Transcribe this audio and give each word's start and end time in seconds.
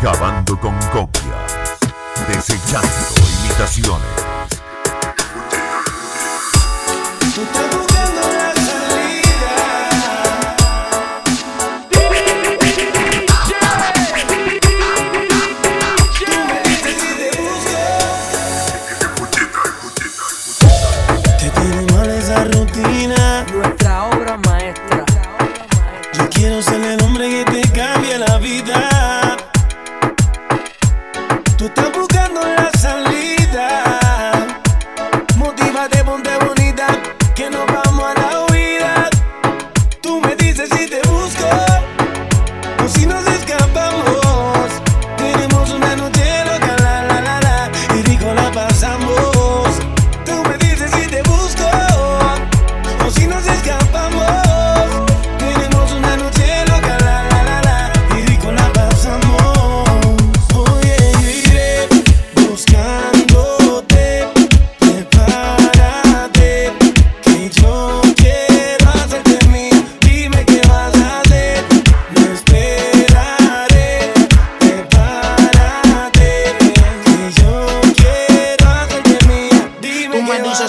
Acabando 0.00 0.58
con 0.58 0.74
copias. 0.94 1.78
Desechando 2.26 2.88
imitaciones. 3.44 4.08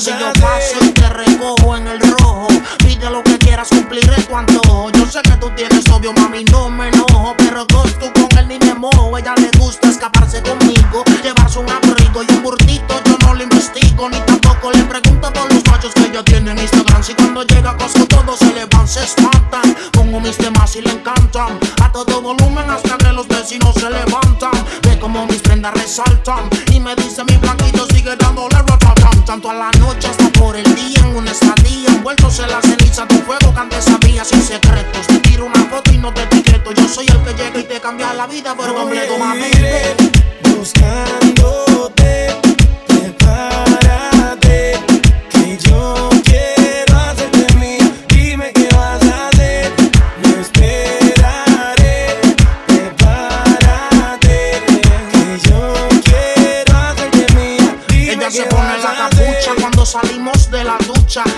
Si 0.01 0.09
yo 0.09 0.33
paso 0.41 0.83
y 0.83 0.89
te 0.93 1.07
recojo 1.09 1.77
en 1.77 1.87
el 1.87 1.99
rojo. 1.99 2.47
Pide 2.79 3.07
lo 3.11 3.21
que 3.21 3.37
quieras, 3.37 3.69
cumpliré 3.69 4.15
tu 4.23 4.35
antojo. 4.35 4.89
Yo 4.93 5.05
sé 5.05 5.21
que 5.21 5.37
tú 5.37 5.51
tienes 5.55 5.87
novio, 5.89 6.11
mami, 6.13 6.43
no 6.45 6.69
me 6.69 6.87
enojo. 6.87 7.35
Pero 7.37 7.67
tú 7.67 7.77
con 8.13 8.37
él 8.39 8.47
ni 8.47 8.57
me 8.57 8.73
mojo. 8.73 9.15
Ella 9.15 9.35
le 9.37 9.51
gusta 9.59 9.89
escaparse 9.89 10.41
conmigo, 10.41 11.03
llevarse 11.21 11.59
un 11.59 11.69
abrigo 11.69 12.23
y 12.23 12.33
un 12.33 12.41
burtito. 12.41 12.95
Yo 13.05 13.15
no 13.19 13.35
lo 13.35 13.43
investigo, 13.43 14.09
ni 14.09 14.17
tampoco 14.21 14.71
le 14.71 14.83
pregunto 14.85 15.27
a 15.27 15.33
todos 15.33 15.53
los 15.53 15.65
machos 15.67 15.93
que 15.93 16.05
ella 16.05 16.23
tiene 16.23 16.51
en 16.51 16.57
Instagram. 16.57 17.03
Si 17.03 17.13
cuando 17.13 17.43
llega 17.43 17.69
a 17.69 17.77
Costco 17.77 18.07
todos 18.07 18.39
se 18.39 18.51
le 18.55 18.65
van, 18.65 18.87
se 18.87 19.03
espantan. 19.03 19.77
Pongo 19.91 20.19
mis 20.19 20.37
temas 20.37 20.75
y 20.77 20.81
le 20.81 20.93
encantan. 20.93 21.59
A 21.79 21.91
todo 21.91 22.21
volumen 22.23 22.67
hasta 22.71 22.97
que 22.97 23.11
los 23.13 23.27
vecinos 23.27 23.75
se 23.75 23.87
levantan. 23.87 24.51
Ve 24.81 24.97
como 24.97 25.27
mis 25.27 25.41
prendas 25.43 25.75
resaltan. 25.75 26.49
Y 26.71 26.79
me 26.79 26.95
dice 26.95 27.23
mi 27.23 27.37
blanquito 27.37 27.85
sigue 27.93 28.15
dándole 28.15 28.55
ratatam. 28.55 28.70
Tanto 29.25 29.49
a 29.49 29.53
la 29.53 29.71
noche 29.79 30.07
hasta 30.07 30.29
por 30.39 30.57
el 30.57 30.75
día. 30.75 30.99
En 30.99 31.15
una 31.15 31.31
estadía 31.31 31.87
envueltos 31.87 32.39
en 32.39 32.49
la 32.49 32.61
ceniza 32.61 33.05
de 33.05 33.15
un 33.15 33.21
fuego 33.23 33.53
que 33.53 33.59
antes 33.59 33.85
sabía 33.85 34.25
sin 34.25 34.41
secretos. 34.41 35.07
Te 35.07 35.19
tiro 35.19 35.45
una 35.45 35.63
foto 35.69 35.91
y 35.93 35.97
no 35.97 36.13
te 36.13 36.23
etiqueto. 36.23 36.73
Yo 36.73 36.87
soy 36.87 37.05
el 37.07 37.23
que 37.23 37.33
llega 37.33 37.59
y 37.59 37.63
te 37.63 37.79
cambia 37.79 38.13
la 38.13 38.27
vida 38.27 38.55
por 38.55 38.73
completo, 38.73 39.17
mami. 39.17 39.45
Buscándote, 40.57 42.30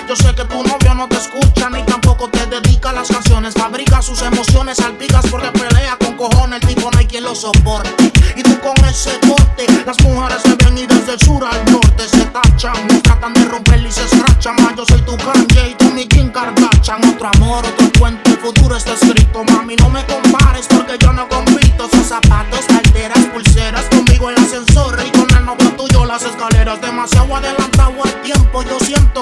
Yo 0.08 0.14
sé 0.14 0.32
que 0.36 0.44
tu 0.44 0.62
novio 0.62 0.94
no 0.94 1.08
te 1.08 1.16
escucha 1.16 1.68
ni 1.68 1.82
tampoco 1.82 2.28
te 2.28 2.46
dedica 2.46 2.92
las 2.92 3.08
canciones. 3.08 3.54
Fabrica 3.54 4.00
sus 4.00 4.22
emociones, 4.22 4.76
salpicas 4.76 5.26
porque 5.28 5.48
pelea 5.48 5.96
con 5.98 6.16
cojones. 6.16 6.62
El 6.62 6.68
tipo 6.68 6.88
no 6.88 6.98
hay 6.98 7.06
quien 7.06 7.24
lo 7.24 7.34
soporte. 7.34 8.12
Y 8.36 8.42
tú 8.44 8.56
con 8.60 8.76
ese 8.84 9.18
corte, 9.26 9.66
las 9.84 10.00
mujeres 10.04 10.40
se 10.42 10.54
ven 10.54 10.78
y 10.78 10.86
desde 10.86 11.14
el 11.14 11.20
sur 11.20 11.44
al 11.44 11.72
norte 11.72 12.08
se 12.08 12.24
tachan. 12.26 12.86
No 12.86 13.02
tratan 13.02 13.34
de 13.34 13.44
romper 13.46 13.84
y 13.84 13.90
se 13.90 14.04
escrachan. 14.04 14.54
Más 14.62 14.76
yo 14.76 14.84
soy 14.86 15.00
tu 15.02 15.16
Kanye 15.16 15.70
y 15.70 15.74
tú 15.74 15.86
mi 15.90 16.06
Kim 16.06 16.30
Kardashian. 16.30 17.04
Otro 17.08 17.28
amor, 17.34 17.64
otro 17.66 17.90
cuento, 17.98 18.30
el 18.30 18.38
futuro 18.38 18.76
está 18.76 18.92
escrito. 18.92 19.42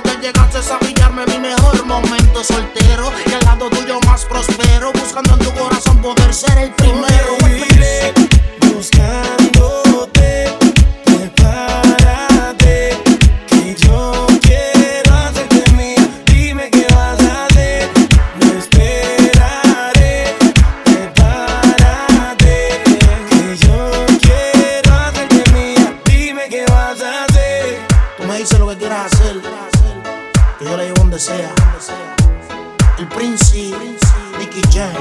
Que 0.00 0.16
llegaste 0.22 0.72
a 0.72 0.78
pillarme 0.78 1.26
mi 1.26 1.38
mejor 1.38 1.84
momento 1.84 2.42
soltero. 2.42 3.12
Y 3.26 3.34
al 3.34 3.44
lado 3.44 3.68
tuyo 3.68 4.00
más 4.06 4.24
prospero. 4.24 4.90
Buscando 4.94 5.34
en 5.34 5.38
tu 5.40 5.52
corazón 5.52 6.00
poder 6.00 6.32
ser 6.32 6.56
el 6.56 6.70
primero. 6.70 7.41
Yo 30.64 30.76
le 30.76 30.84
digo 30.84 30.94
donde 30.98 31.18
sea. 31.18 31.52
El 32.98 33.08
Prince, 33.08 33.72
Nicky 34.38 34.62
Jam, 34.72 34.92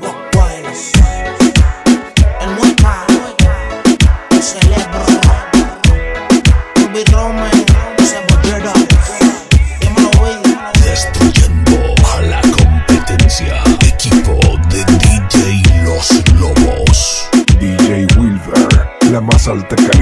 Rock 0.00 0.16
Wilds. 0.34 0.92
El 2.40 2.50
Mueca, 2.56 3.04
el 4.30 4.42
Celebro, 4.42 5.04
Ruby 6.76 7.04
Rome, 7.12 7.50
Cebollero. 7.98 8.72
Dímelo. 9.80 10.10
Destruyendo 10.82 11.94
a 12.14 12.22
la 12.22 12.40
competencia. 12.40 13.62
Equipo 13.80 14.40
de 14.70 14.84
DJ 14.98 15.62
Los 15.84 16.10
Lobos. 16.40 17.28
DJ 17.58 18.06
Wilber, 18.16 18.88
la 19.10 19.20
más 19.20 19.46
alta 19.46 19.76
calidad. 19.76 19.97